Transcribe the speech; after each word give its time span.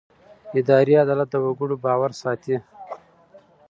اداري 0.59 0.93
عدالت 1.03 1.27
د 1.31 1.35
وګړو 1.45 1.75
باور 1.83 2.11
ساتي. 2.21 2.55